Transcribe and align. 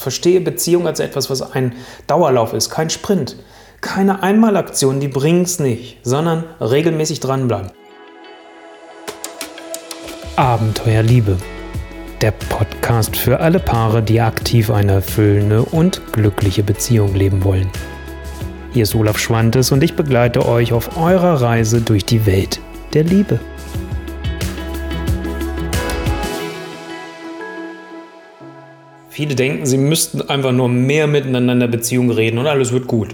Verstehe 0.00 0.40
Beziehung 0.40 0.86
als 0.86 0.98
etwas, 0.98 1.28
was 1.28 1.52
ein 1.52 1.74
Dauerlauf 2.06 2.54
ist, 2.54 2.70
kein 2.70 2.88
Sprint. 2.88 3.36
Keine 3.82 4.22
Einmalaktion, 4.22 4.98
die 4.98 5.08
bringt's 5.08 5.58
nicht, 5.58 5.98
sondern 6.02 6.44
regelmäßig 6.58 7.20
dranbleiben. 7.20 7.70
Abenteuer 10.36 11.02
Liebe. 11.02 11.36
Der 12.22 12.30
Podcast 12.30 13.14
für 13.14 13.40
alle 13.40 13.58
Paare, 13.58 14.02
die 14.02 14.22
aktiv 14.22 14.70
eine 14.70 14.92
erfüllende 14.92 15.66
und 15.66 16.00
glückliche 16.14 16.62
Beziehung 16.62 17.14
leben 17.14 17.44
wollen. 17.44 17.68
Hier 18.72 18.84
ist 18.84 18.94
Olaf 18.94 19.18
Schwantes 19.18 19.70
und 19.70 19.84
ich 19.84 19.96
begleite 19.96 20.46
euch 20.46 20.72
auf 20.72 20.96
eurer 20.96 21.42
Reise 21.42 21.82
durch 21.82 22.06
die 22.06 22.24
Welt 22.24 22.58
der 22.94 23.04
Liebe. 23.04 23.38
Viele 29.12 29.34
denken, 29.34 29.66
sie 29.66 29.76
müssten 29.76 30.22
einfach 30.22 30.52
nur 30.52 30.68
mehr 30.68 31.08
miteinander 31.08 31.64
in 31.64 31.70
Beziehung 31.72 32.12
reden 32.12 32.38
und 32.38 32.46
alles 32.46 32.70
wird 32.70 32.86
gut. 32.86 33.08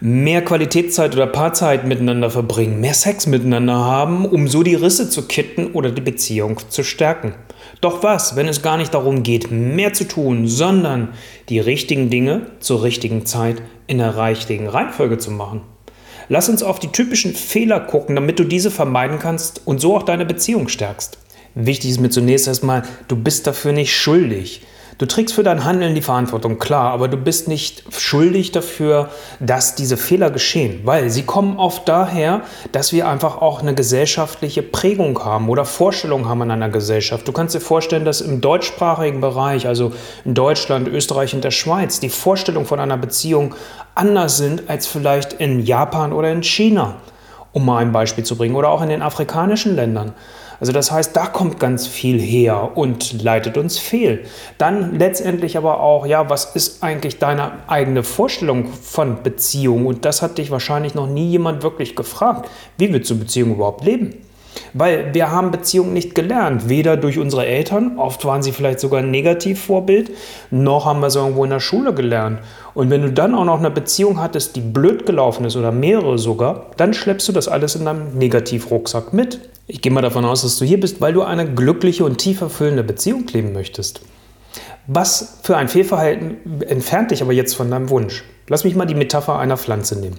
Mehr 0.00 0.44
Qualitätszeit 0.44 1.14
oder 1.14 1.28
Paarzeit 1.28 1.86
miteinander 1.86 2.30
verbringen, 2.30 2.80
mehr 2.80 2.94
Sex 2.94 3.28
miteinander 3.28 3.76
haben, 3.76 4.26
um 4.26 4.48
so 4.48 4.64
die 4.64 4.74
Risse 4.74 5.08
zu 5.08 5.28
kitten 5.28 5.68
oder 5.72 5.92
die 5.92 6.00
Beziehung 6.00 6.58
zu 6.68 6.82
stärken. 6.82 7.34
Doch 7.80 8.02
was, 8.02 8.34
wenn 8.34 8.48
es 8.48 8.60
gar 8.60 8.76
nicht 8.76 8.92
darum 8.92 9.22
geht, 9.22 9.52
mehr 9.52 9.92
zu 9.92 10.02
tun, 10.02 10.48
sondern 10.48 11.10
die 11.48 11.60
richtigen 11.60 12.10
Dinge 12.10 12.46
zur 12.58 12.82
richtigen 12.82 13.24
Zeit 13.24 13.62
in 13.86 13.98
der 13.98 14.16
richtigen 14.18 14.66
Reihenfolge 14.66 15.18
zu 15.18 15.30
machen? 15.30 15.60
Lass 16.28 16.48
uns 16.48 16.64
auf 16.64 16.80
die 16.80 16.88
typischen 16.88 17.34
Fehler 17.34 17.78
gucken, 17.78 18.16
damit 18.16 18.40
du 18.40 18.44
diese 18.44 18.72
vermeiden 18.72 19.20
kannst 19.20 19.62
und 19.64 19.80
so 19.80 19.96
auch 19.96 20.02
deine 20.02 20.26
Beziehung 20.26 20.66
stärkst. 20.66 21.18
Wichtig 21.54 21.90
ist 21.90 22.00
mir 22.00 22.10
zunächst 22.10 22.48
erstmal, 22.48 22.82
du 23.06 23.14
bist 23.14 23.46
dafür 23.46 23.72
nicht 23.72 23.96
schuldig. 23.96 24.62
Du 24.98 25.06
trägst 25.06 25.32
für 25.36 25.44
dein 25.44 25.64
Handeln 25.64 25.94
die 25.94 26.02
Verantwortung, 26.02 26.58
klar, 26.58 26.90
aber 26.90 27.06
du 27.06 27.16
bist 27.16 27.46
nicht 27.46 27.84
schuldig 27.96 28.50
dafür, 28.50 29.10
dass 29.38 29.76
diese 29.76 29.96
Fehler 29.96 30.32
geschehen, 30.32 30.80
weil 30.82 31.08
sie 31.08 31.22
kommen 31.22 31.56
oft 31.56 31.88
daher, 31.88 32.40
dass 32.72 32.92
wir 32.92 33.06
einfach 33.06 33.40
auch 33.40 33.62
eine 33.62 33.76
gesellschaftliche 33.76 34.60
Prägung 34.60 35.24
haben 35.24 35.48
oder 35.50 35.64
Vorstellung 35.64 36.28
haben 36.28 36.42
an 36.42 36.50
einer 36.50 36.68
Gesellschaft. 36.68 37.28
Du 37.28 37.32
kannst 37.32 37.54
dir 37.54 37.60
vorstellen, 37.60 38.04
dass 38.04 38.20
im 38.20 38.40
deutschsprachigen 38.40 39.20
Bereich, 39.20 39.68
also 39.68 39.92
in 40.24 40.34
Deutschland, 40.34 40.88
Österreich 40.88 41.32
und 41.32 41.44
der 41.44 41.52
Schweiz, 41.52 42.00
die 42.00 42.08
Vorstellung 42.08 42.66
von 42.66 42.80
einer 42.80 42.96
Beziehung 42.96 43.54
anders 43.94 44.36
sind 44.36 44.68
als 44.68 44.88
vielleicht 44.88 45.34
in 45.34 45.60
Japan 45.60 46.12
oder 46.12 46.32
in 46.32 46.42
China, 46.42 46.96
um 47.52 47.64
mal 47.64 47.78
ein 47.78 47.92
Beispiel 47.92 48.24
zu 48.24 48.36
bringen, 48.36 48.56
oder 48.56 48.70
auch 48.70 48.82
in 48.82 48.88
den 48.88 49.02
afrikanischen 49.02 49.76
Ländern. 49.76 50.14
Also 50.60 50.72
das 50.72 50.90
heißt, 50.90 51.16
da 51.16 51.26
kommt 51.26 51.60
ganz 51.60 51.86
viel 51.86 52.20
her 52.20 52.72
und 52.76 53.22
leitet 53.22 53.56
uns 53.56 53.78
fehl. 53.78 54.24
Dann 54.58 54.98
letztendlich 54.98 55.56
aber 55.56 55.80
auch, 55.80 56.04
ja, 56.06 56.28
was 56.28 56.56
ist 56.56 56.82
eigentlich 56.82 57.18
deine 57.18 57.52
eigene 57.68 58.02
Vorstellung 58.02 58.66
von 58.66 59.22
Beziehung? 59.22 59.86
Und 59.86 60.04
das 60.04 60.20
hat 60.20 60.38
dich 60.38 60.50
wahrscheinlich 60.50 60.94
noch 60.94 61.06
nie 61.06 61.28
jemand 61.28 61.62
wirklich 61.62 61.94
gefragt. 61.94 62.48
Wie 62.76 62.92
willst 62.92 63.10
du 63.10 63.18
Beziehung 63.18 63.52
überhaupt 63.52 63.84
leben? 63.84 64.27
Weil 64.72 65.14
wir 65.14 65.30
haben 65.30 65.50
Beziehungen 65.50 65.92
nicht 65.92 66.14
gelernt, 66.14 66.68
weder 66.68 66.96
durch 66.96 67.18
unsere 67.18 67.46
Eltern, 67.46 67.98
oft 67.98 68.24
waren 68.24 68.42
sie 68.42 68.52
vielleicht 68.52 68.80
sogar 68.80 69.00
ein 69.00 69.10
Negativvorbild, 69.10 70.10
noch 70.50 70.86
haben 70.86 71.00
wir 71.00 71.08
es 71.08 71.16
irgendwo 71.16 71.44
in 71.44 71.50
der 71.50 71.60
Schule 71.60 71.94
gelernt. 71.94 72.40
Und 72.74 72.90
wenn 72.90 73.02
du 73.02 73.12
dann 73.12 73.34
auch 73.34 73.44
noch 73.44 73.58
eine 73.58 73.70
Beziehung 73.70 74.20
hattest, 74.20 74.56
die 74.56 74.60
blöd 74.60 75.06
gelaufen 75.06 75.44
ist 75.44 75.56
oder 75.56 75.72
mehrere 75.72 76.18
sogar, 76.18 76.66
dann 76.76 76.94
schleppst 76.94 77.28
du 77.28 77.32
das 77.32 77.48
alles 77.48 77.74
in 77.74 77.84
deinem 77.84 78.16
Negativrucksack 78.16 79.12
mit. 79.12 79.40
Ich 79.66 79.82
gehe 79.82 79.92
mal 79.92 80.00
davon 80.00 80.24
aus, 80.24 80.42
dass 80.42 80.58
du 80.58 80.64
hier 80.64 80.80
bist, 80.80 81.00
weil 81.00 81.12
du 81.12 81.22
eine 81.22 81.52
glückliche 81.52 82.04
und 82.04 82.18
tief 82.18 82.40
erfüllende 82.40 82.84
Beziehung 82.84 83.26
leben 83.32 83.52
möchtest. 83.52 84.00
Was 84.86 85.40
für 85.42 85.56
ein 85.56 85.68
Fehlverhalten 85.68 86.62
entfernt 86.62 87.10
dich 87.10 87.20
aber 87.20 87.32
jetzt 87.32 87.54
von 87.54 87.70
deinem 87.70 87.90
Wunsch? 87.90 88.24
Lass 88.48 88.64
mich 88.64 88.74
mal 88.74 88.86
die 88.86 88.94
Metapher 88.94 89.38
einer 89.38 89.58
Pflanze 89.58 90.00
nehmen. 90.00 90.16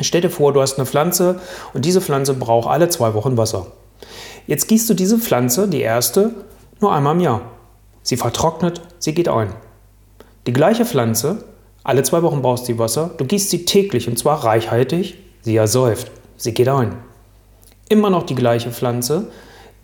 Stell 0.00 0.20
dir 0.20 0.30
vor, 0.30 0.52
du 0.52 0.60
hast 0.60 0.78
eine 0.78 0.86
Pflanze 0.86 1.40
und 1.74 1.84
diese 1.84 2.00
Pflanze 2.00 2.34
braucht 2.34 2.68
alle 2.68 2.88
zwei 2.88 3.14
Wochen 3.14 3.36
Wasser. 3.36 3.66
Jetzt 4.46 4.68
gießt 4.68 4.88
du 4.88 4.94
diese 4.94 5.18
Pflanze, 5.18 5.68
die 5.68 5.80
erste, 5.80 6.30
nur 6.80 6.92
einmal 6.92 7.14
im 7.14 7.20
Jahr. 7.20 7.40
Sie 8.02 8.16
vertrocknet, 8.16 8.80
sie 8.98 9.14
geht 9.14 9.28
ein. 9.28 9.52
Die 10.46 10.52
gleiche 10.52 10.84
Pflanze, 10.84 11.44
alle 11.84 12.02
zwei 12.02 12.22
Wochen 12.22 12.42
brauchst 12.42 12.68
du 12.68 12.78
Wasser, 12.78 13.10
du 13.16 13.24
gießt 13.24 13.50
sie 13.50 13.64
täglich 13.64 14.08
und 14.08 14.18
zwar 14.18 14.44
reichhaltig, 14.44 15.18
sie 15.42 15.56
ersäuft, 15.56 16.10
sie 16.36 16.54
geht 16.54 16.68
ein 16.68 16.96
immer 17.88 18.10
noch 18.10 18.24
die 18.24 18.34
gleiche 18.34 18.70
Pflanze. 18.70 19.28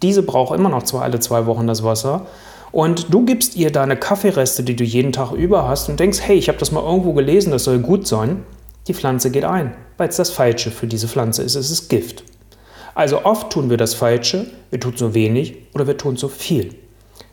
Diese 0.03 0.22
braucht 0.22 0.58
immer 0.58 0.69
noch 0.69 0.82
zwei, 0.82 1.00
alle 1.00 1.20
zwei 1.20 1.47
Wochen 1.47 1.66
das 1.66 1.82
Wasser. 1.82 2.26
Und 2.72 3.12
du 3.14 3.24
gibst 3.24 3.56
ihr 3.56 3.70
deine 3.70 3.97
Kaffeereste, 3.97 4.64
die 4.64 4.76
du 4.76 4.84
jeden 4.84 5.12
Tag 5.12 5.32
über 5.32 5.69
hast 5.69 5.88
und 5.88 6.00
denkst, 6.00 6.20
hey, 6.22 6.36
ich 6.36 6.48
habe 6.48 6.58
das 6.58 6.72
mal 6.72 6.82
irgendwo 6.82 7.12
gelesen, 7.12 7.53
das 7.53 7.64
soll 7.64 7.78
gut 7.78 8.06
sein. 8.06 8.42
Die 8.88 8.94
Pflanze 8.94 9.30
geht 9.30 9.44
ein, 9.44 9.74
weil 9.97 10.09
es 10.09 10.16
das 10.16 10.31
Falsche 10.31 10.71
für 10.71 10.87
diese 10.87 11.09
Pflanze 11.09 11.43
ist. 11.43 11.55
Es 11.55 11.71
ist 11.71 11.88
Gift. 11.88 12.25
Also 12.94 13.25
oft 13.25 13.50
tun 13.50 13.71
wir 13.71 13.77
das 13.77 13.94
Falsche, 13.94 14.47
wir 14.71 14.81
tun 14.81 14.97
zu 14.97 15.15
wenig 15.15 15.56
oder 15.75 15.87
wir 15.87 15.97
tun 15.97 16.16
zu 16.16 16.28
viel. 16.28 16.75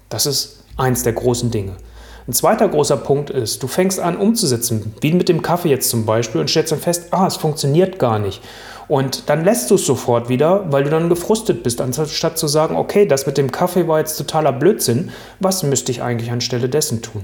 Das 0.09 0.25
ist 0.25 0.63
eins 0.77 1.03
der 1.03 1.13
großen 1.13 1.51
Dinge. 1.51 1.77
Ein 2.27 2.33
zweiter 2.33 2.67
großer 2.67 2.97
Punkt 2.97 3.29
ist, 3.29 3.63
du 3.63 3.67
fängst 3.67 3.99
an 3.99 4.17
umzusetzen, 4.17 4.93
wie 5.01 5.13
mit 5.13 5.27
dem 5.27 5.41
Kaffee 5.41 5.69
jetzt 5.69 5.89
zum 5.89 6.05
Beispiel, 6.05 6.39
und 6.39 6.49
stellst 6.49 6.71
dann 6.71 6.79
fest, 6.79 7.07
ah, 7.11 7.27
es 7.27 7.35
funktioniert 7.35 7.99
gar 7.99 8.19
nicht. 8.19 8.41
Und 8.87 9.29
dann 9.29 9.43
lässt 9.43 9.71
du 9.71 9.75
es 9.75 9.85
sofort 9.85 10.29
wieder, 10.29 10.71
weil 10.71 10.83
du 10.83 10.89
dann 10.89 11.09
gefrustet 11.09 11.63
bist, 11.63 11.81
anstatt 11.81 12.37
zu 12.37 12.47
sagen, 12.47 12.75
okay, 12.75 13.05
das 13.05 13.25
mit 13.25 13.37
dem 13.37 13.51
Kaffee 13.51 13.87
war 13.87 13.99
jetzt 13.99 14.17
totaler 14.17 14.51
Blödsinn, 14.51 15.11
was 15.39 15.63
müsste 15.63 15.91
ich 15.91 16.03
eigentlich 16.03 16.31
anstelle 16.31 16.69
dessen 16.69 17.01
tun? 17.01 17.23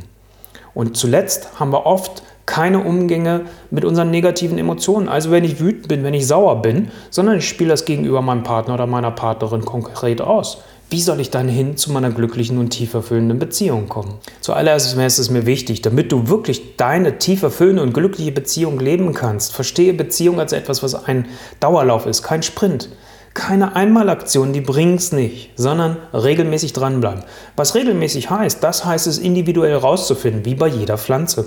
Und 0.74 0.98
zuletzt 0.98 1.60
haben 1.60 1.72
wir 1.72 1.86
oft 1.86 2.24
keine 2.58 2.80
Umgänge 2.80 3.42
mit 3.70 3.86
unseren 3.86 4.10
negativen 4.10 4.58
Emotionen. 4.58 5.10
Also 5.10 5.30
wenn 5.30 5.44
ich 5.44 5.60
wütend 5.60 5.88
bin, 5.90 6.04
wenn 6.04 6.16
ich 6.16 6.26
sauer 6.26 6.64
bin, 6.64 6.90
sondern 7.12 7.38
ich 7.38 7.48
spiele 7.48 7.70
das 7.70 7.86
gegenüber 7.86 8.24
meinem 8.24 8.42
Partner 8.42 8.74
oder 8.74 8.88
meiner 8.88 9.12
Partnerin 9.12 9.64
konkret 9.64 10.22
aus. 10.22 10.64
Wie 10.90 11.00
soll 11.00 11.20
ich 11.20 11.30
dann 11.30 11.50
hin 11.50 11.78
zu 11.78 11.92
meiner 11.92 12.10
glücklichen 12.10 12.58
und 12.58 12.70
tief 12.70 12.96
erfüllenden 12.96 13.38
Beziehung 13.38 13.88
kommen? 13.88 14.16
Zuallererst 14.42 14.98
ist 14.98 15.20
es 15.20 15.30
mir 15.30 15.46
wichtig, 15.46 15.84
damit 15.84 16.12
du 16.12 16.30
wirklich 16.30 16.78
deine 16.78 17.20
tief 17.20 17.44
erfüllende 17.44 17.84
und 17.84 17.94
glückliche 17.94 18.32
Beziehung 18.32 18.80
leben 18.80 19.14
kannst. 19.14 19.54
Verstehe 19.54 19.94
Beziehung 19.94 20.40
als 20.40 20.52
etwas, 20.52 20.82
was 20.82 20.96
ein 21.06 21.28
Dauerlauf 21.60 22.08
ist, 22.08 22.24
kein 22.24 22.42
Sprint. 22.42 22.90
Keine 23.36 23.76
Einmalaktion, 23.76 24.52
die 24.52 24.62
bringt's 24.62 25.12
nicht, 25.12 25.52
sondern 25.58 25.98
regelmäßig 26.12 26.74
dranbleiben. 26.74 27.24
Was 27.56 27.76
regelmäßig 27.76 28.32
heißt, 28.32 28.64
das 28.64 28.84
heißt 28.84 29.06
es 29.06 29.20
individuell 29.20 29.76
rauszufinden, 29.76 30.44
wie 30.44 30.56
bei 30.56 30.70
jeder 30.70 30.98
Pflanze. 30.98 31.46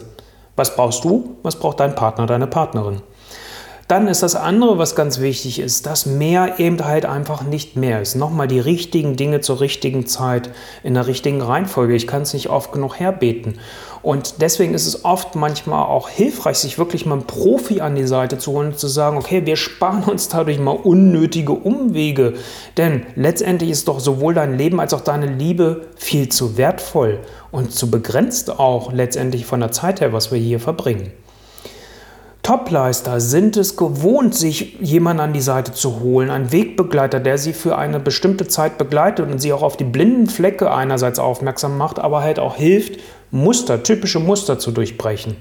Was 0.60 0.76
brauchst 0.76 1.04
du? 1.04 1.38
Was 1.42 1.56
braucht 1.56 1.80
dein 1.80 1.94
Partner, 1.94 2.26
deine 2.26 2.46
Partnerin? 2.46 3.00
Dann 3.90 4.06
ist 4.06 4.22
das 4.22 4.36
andere, 4.36 4.78
was 4.78 4.94
ganz 4.94 5.18
wichtig 5.18 5.58
ist, 5.58 5.84
dass 5.84 6.06
mehr 6.06 6.60
eben 6.60 6.84
halt 6.84 7.04
einfach 7.04 7.42
nicht 7.42 7.74
mehr 7.74 8.00
ist. 8.00 8.14
Nochmal 8.14 8.46
die 8.46 8.60
richtigen 8.60 9.16
Dinge 9.16 9.40
zur 9.40 9.60
richtigen 9.60 10.06
Zeit, 10.06 10.50
in 10.84 10.94
der 10.94 11.08
richtigen 11.08 11.42
Reihenfolge. 11.42 11.96
Ich 11.96 12.06
kann 12.06 12.22
es 12.22 12.32
nicht 12.32 12.50
oft 12.50 12.70
genug 12.70 13.00
herbeten. 13.00 13.58
Und 14.00 14.42
deswegen 14.42 14.74
ist 14.74 14.86
es 14.86 15.04
oft 15.04 15.34
manchmal 15.34 15.86
auch 15.86 16.08
hilfreich, 16.08 16.58
sich 16.58 16.78
wirklich 16.78 17.04
mal 17.04 17.16
einen 17.16 17.26
Profi 17.26 17.80
an 17.80 17.96
die 17.96 18.06
Seite 18.06 18.38
zu 18.38 18.52
holen 18.52 18.68
und 18.68 18.78
zu 18.78 18.86
sagen, 18.86 19.16
okay, 19.16 19.44
wir 19.44 19.56
sparen 19.56 20.04
uns 20.04 20.28
dadurch 20.28 20.60
mal 20.60 20.70
unnötige 20.70 21.52
Umwege. 21.52 22.34
Denn 22.76 23.06
letztendlich 23.16 23.70
ist 23.70 23.88
doch 23.88 23.98
sowohl 23.98 24.34
dein 24.34 24.56
Leben 24.56 24.78
als 24.78 24.94
auch 24.94 25.00
deine 25.00 25.26
Liebe 25.26 25.88
viel 25.96 26.28
zu 26.28 26.56
wertvoll 26.56 27.18
und 27.50 27.72
zu 27.72 27.90
begrenzt 27.90 28.56
auch 28.56 28.92
letztendlich 28.92 29.46
von 29.46 29.58
der 29.58 29.72
Zeit 29.72 30.00
her, 30.00 30.12
was 30.12 30.30
wir 30.30 30.38
hier 30.38 30.60
verbringen. 30.60 31.10
Topleister 32.50 33.20
sind 33.20 33.56
es 33.56 33.76
gewohnt, 33.76 34.34
sich 34.34 34.76
jemanden 34.80 35.20
an 35.20 35.32
die 35.32 35.40
Seite 35.40 35.72
zu 35.72 36.00
holen, 36.00 36.30
einen 36.30 36.50
Wegbegleiter, 36.50 37.20
der 37.20 37.38
sie 37.38 37.52
für 37.52 37.78
eine 37.78 38.00
bestimmte 38.00 38.48
Zeit 38.48 38.76
begleitet 38.76 39.30
und 39.30 39.38
sie 39.38 39.52
auch 39.52 39.62
auf 39.62 39.76
die 39.76 39.84
blinden 39.84 40.26
Flecke 40.26 40.72
einerseits 40.72 41.20
aufmerksam 41.20 41.78
macht, 41.78 42.00
aber 42.00 42.22
halt 42.22 42.40
auch 42.40 42.56
hilft, 42.56 42.98
Muster, 43.30 43.84
typische 43.84 44.18
Muster 44.18 44.58
zu 44.58 44.72
durchbrechen. 44.72 45.36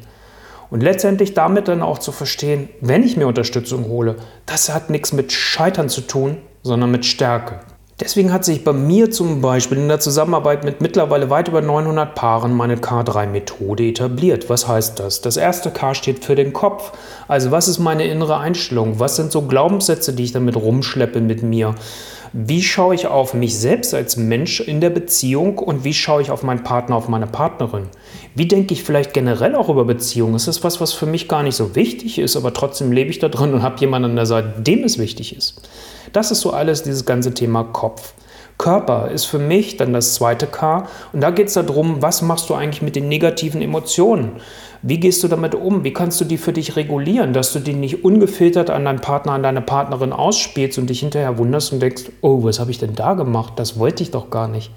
Und 0.69 0.83
letztendlich 0.83 1.33
damit 1.33 1.67
dann 1.67 1.81
auch 1.81 1.97
zu 1.97 2.11
verstehen, 2.11 2.69
wenn 2.79 3.01
ich 3.01 3.17
mir 3.17 3.25
Unterstützung 3.25 3.87
hole, 3.87 4.17
das 4.45 4.71
hat 4.71 4.91
nichts 4.91 5.11
mit 5.11 5.31
Scheitern 5.31 5.89
zu 5.89 6.01
tun, 6.01 6.37
sondern 6.61 6.91
mit 6.91 7.07
Stärke. 7.07 7.61
Deswegen 7.99 8.31
hat 8.31 8.45
sich 8.45 8.63
bei 8.63 8.71
mir 8.71 9.11
zum 9.11 9.41
Beispiel 9.41 9.77
in 9.77 9.89
der 9.89 9.99
Zusammenarbeit 9.99 10.63
mit 10.63 10.79
mittlerweile 10.79 11.29
weit 11.29 11.49
über 11.49 11.61
900 11.61 12.15
Paaren 12.15 12.55
meine 12.55 12.77
K3-Methode 12.77 13.89
etabliert. 13.89 14.49
Was 14.49 14.69
heißt 14.69 14.99
das? 14.99 15.19
Das 15.19 15.35
erste 15.35 15.69
K 15.69 15.93
steht 15.93 16.23
für 16.23 16.35
den 16.35 16.53
Kopf. 16.53 16.93
Also 17.27 17.51
was 17.51 17.67
ist 17.67 17.79
meine 17.79 18.05
innere 18.05 18.37
Einstellung? 18.37 19.01
Was 19.01 19.17
sind 19.17 19.33
so 19.33 19.41
Glaubenssätze, 19.41 20.13
die 20.13 20.23
ich 20.23 20.31
damit 20.31 20.55
rumschleppe 20.55 21.19
mit 21.19 21.43
mir? 21.43 21.75
Wie 22.31 22.61
schaue 22.61 22.93
ich 22.93 23.07
auf 23.07 23.33
mich 23.33 23.57
selbst 23.57 23.93
als 23.93 24.15
Mensch 24.15 24.59
in 24.59 24.81
der 24.81 24.91
Beziehung 24.91 25.57
und 25.57 25.83
wie 25.83 25.93
schaue 25.93 26.21
ich 26.21 26.29
auf 26.29 26.43
meinen 26.43 26.63
Partner, 26.63 26.95
auf 26.95 27.07
meine 27.07 27.25
Partnerin? 27.25 27.87
Wie 28.35 28.47
denke 28.47 28.73
ich 28.73 28.83
vielleicht 28.83 29.13
generell 29.13 29.55
auch 29.55 29.69
über 29.69 29.83
Beziehungen? 29.83 30.35
Ist 30.35 30.47
das 30.47 30.63
was, 30.63 30.79
was 30.79 30.93
für 30.93 31.07
mich 31.07 31.27
gar 31.27 31.41
nicht 31.41 31.55
so 31.55 31.75
wichtig 31.75 32.19
ist, 32.19 32.37
aber 32.37 32.53
trotzdem 32.53 32.91
lebe 32.91 33.09
ich 33.09 33.19
da 33.19 33.29
drin 33.29 33.53
und 33.53 33.63
habe 33.63 33.79
jemanden 33.79 34.11
an 34.11 34.15
der 34.15 34.27
Seite, 34.27 34.61
dem 34.61 34.83
es 34.83 34.99
wichtig 34.99 35.35
ist? 35.35 35.61
Das 36.13 36.29
ist 36.29 36.41
so 36.41 36.51
alles 36.51 36.83
dieses 36.83 37.05
ganze 37.05 37.33
Thema 37.33 37.63
Kopf. 37.63 38.13
Körper 38.59 39.09
ist 39.09 39.23
für 39.23 39.39
mich 39.39 39.77
dann 39.77 39.93
das 39.93 40.13
zweite 40.13 40.45
K. 40.45 40.85
Und 41.13 41.21
da 41.21 41.31
geht 41.31 41.47
es 41.47 41.53
darum, 41.53 42.01
was 42.01 42.21
machst 42.21 42.49
du 42.49 42.53
eigentlich 42.53 42.81
mit 42.81 42.95
den 42.95 43.07
negativen 43.07 43.61
Emotionen? 43.61 44.33
Wie 44.81 44.99
gehst 44.99 45.23
du 45.23 45.29
damit 45.29 45.55
um? 45.55 45.85
Wie 45.85 45.93
kannst 45.93 46.19
du 46.19 46.25
die 46.25 46.37
für 46.37 46.51
dich 46.51 46.75
regulieren, 46.75 47.31
dass 47.31 47.53
du 47.53 47.59
die 47.59 47.73
nicht 47.73 48.03
ungefiltert 48.03 48.69
an 48.69 48.83
deinen 48.83 48.99
Partner, 48.99 49.31
an 49.31 49.43
deine 49.43 49.61
Partnerin 49.61 50.11
ausspielst 50.11 50.77
und 50.77 50.89
dich 50.89 50.99
hinterher 50.99 51.37
wunderst 51.37 51.71
und 51.71 51.81
denkst, 51.81 52.11
oh, 52.21 52.43
was 52.43 52.59
habe 52.59 52.69
ich 52.69 52.77
denn 52.77 52.95
da 52.95 53.13
gemacht? 53.13 53.53
Das 53.55 53.79
wollte 53.79 54.03
ich 54.03 54.11
doch 54.11 54.29
gar 54.29 54.49
nicht. 54.49 54.71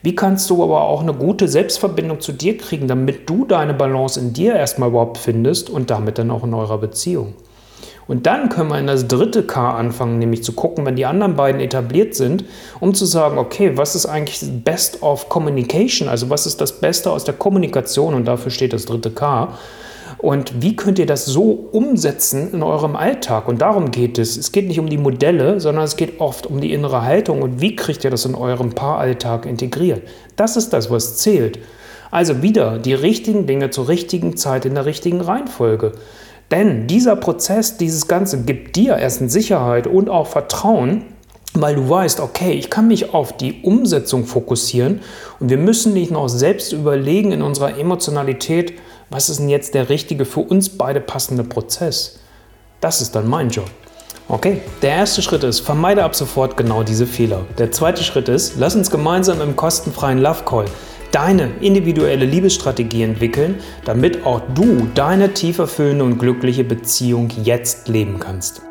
Wie 0.00 0.14
kannst 0.14 0.48
du 0.48 0.62
aber 0.62 0.82
auch 0.82 1.02
eine 1.02 1.12
gute 1.12 1.48
Selbstverbindung 1.48 2.20
zu 2.20 2.30
dir 2.32 2.56
kriegen, 2.56 2.86
damit 2.86 3.28
du 3.28 3.44
deine 3.44 3.74
Balance 3.74 4.18
in 4.20 4.32
dir 4.32 4.54
erstmal 4.54 4.90
überhaupt 4.90 5.18
findest 5.18 5.70
und 5.70 5.90
damit 5.90 6.18
dann 6.18 6.30
auch 6.30 6.44
in 6.44 6.54
eurer 6.54 6.78
Beziehung? 6.78 7.34
Und 8.08 8.26
dann 8.26 8.48
können 8.48 8.70
wir 8.70 8.78
in 8.78 8.86
das 8.86 9.06
dritte 9.06 9.42
K 9.42 9.76
anfangen, 9.76 10.18
nämlich 10.18 10.42
zu 10.42 10.54
gucken, 10.54 10.86
wenn 10.86 10.96
die 10.96 11.04
anderen 11.04 11.36
beiden 11.36 11.60
etabliert 11.60 12.14
sind, 12.14 12.44
um 12.80 12.94
zu 12.94 13.04
sagen, 13.04 13.36
okay, 13.36 13.76
was 13.76 13.94
ist 13.94 14.06
eigentlich 14.06 14.40
das 14.40 14.48
Best 14.64 15.02
of 15.02 15.28
Communication? 15.28 16.08
Also 16.08 16.30
was 16.30 16.46
ist 16.46 16.60
das 16.60 16.80
Beste 16.80 17.10
aus 17.10 17.24
der 17.24 17.34
Kommunikation? 17.34 18.14
Und 18.14 18.24
dafür 18.24 18.50
steht 18.50 18.72
das 18.72 18.86
dritte 18.86 19.10
K. 19.10 19.52
Und 20.16 20.62
wie 20.62 20.74
könnt 20.74 20.98
ihr 20.98 21.06
das 21.06 21.26
so 21.26 21.68
umsetzen 21.70 22.52
in 22.52 22.62
eurem 22.62 22.96
Alltag? 22.96 23.46
Und 23.46 23.60
darum 23.60 23.90
geht 23.90 24.18
es. 24.18 24.36
Es 24.36 24.52
geht 24.52 24.66
nicht 24.66 24.80
um 24.80 24.88
die 24.88 24.98
Modelle, 24.98 25.60
sondern 25.60 25.84
es 25.84 25.96
geht 25.96 26.18
oft 26.18 26.46
um 26.46 26.60
die 26.60 26.72
innere 26.72 27.02
Haltung. 27.02 27.42
Und 27.42 27.60
wie 27.60 27.76
kriegt 27.76 28.02
ihr 28.04 28.10
das 28.10 28.24
in 28.24 28.34
eurem 28.34 28.70
Paaralltag 28.70 29.46
integriert? 29.46 30.02
Das 30.34 30.56
ist 30.56 30.72
das, 30.72 30.90
was 30.90 31.18
zählt. 31.18 31.58
Also 32.10 32.42
wieder 32.42 32.78
die 32.78 32.94
richtigen 32.94 33.46
Dinge 33.46 33.70
zur 33.70 33.88
richtigen 33.88 34.36
Zeit 34.36 34.64
in 34.64 34.74
der 34.74 34.86
richtigen 34.86 35.20
Reihenfolge. 35.20 35.92
Denn 36.50 36.86
dieser 36.86 37.16
Prozess, 37.16 37.76
dieses 37.76 38.08
Ganze 38.08 38.42
gibt 38.42 38.76
dir 38.76 38.96
erstens 38.96 39.32
Sicherheit 39.32 39.86
und 39.86 40.08
auch 40.08 40.26
Vertrauen, 40.26 41.04
weil 41.54 41.74
du 41.74 41.88
weißt, 41.88 42.20
okay, 42.20 42.52
ich 42.52 42.70
kann 42.70 42.88
mich 42.88 43.12
auf 43.12 43.36
die 43.36 43.62
Umsetzung 43.62 44.24
fokussieren 44.24 45.00
und 45.40 45.50
wir 45.50 45.58
müssen 45.58 45.92
nicht 45.92 46.10
noch 46.10 46.28
selbst 46.28 46.72
überlegen 46.72 47.32
in 47.32 47.42
unserer 47.42 47.78
Emotionalität, 47.78 48.74
was 49.10 49.28
ist 49.28 49.40
denn 49.40 49.48
jetzt 49.48 49.74
der 49.74 49.88
richtige 49.88 50.24
für 50.24 50.40
uns 50.40 50.68
beide 50.68 51.00
passende 51.00 51.44
Prozess. 51.44 52.18
Das 52.80 53.00
ist 53.00 53.14
dann 53.14 53.28
mein 53.28 53.50
Job. 53.50 53.70
Okay, 54.28 54.60
der 54.82 54.90
erste 54.90 55.22
Schritt 55.22 55.42
ist, 55.42 55.60
vermeide 55.60 56.04
ab 56.04 56.14
sofort 56.14 56.56
genau 56.56 56.82
diese 56.82 57.06
Fehler. 57.06 57.46
Der 57.56 57.72
zweite 57.72 58.04
Schritt 58.04 58.28
ist, 58.28 58.54
lass 58.58 58.76
uns 58.76 58.90
gemeinsam 58.90 59.40
im 59.40 59.56
kostenfreien 59.56 60.18
Love 60.18 60.44
Call 60.44 60.66
deine 61.10 61.50
individuelle 61.60 62.24
Liebesstrategie 62.24 63.02
entwickeln, 63.02 63.56
damit 63.84 64.24
auch 64.24 64.42
du 64.54 64.88
deine 64.94 65.34
tief 65.34 65.58
erfüllende 65.58 66.04
und 66.04 66.18
glückliche 66.18 66.64
Beziehung 66.64 67.30
jetzt 67.42 67.88
leben 67.88 68.18
kannst. 68.18 68.67